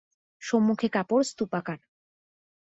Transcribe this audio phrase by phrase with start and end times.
[0.41, 1.79] সম্মুখে কাপড় স্তূপাকার।